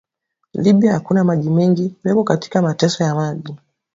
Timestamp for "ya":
3.03-3.15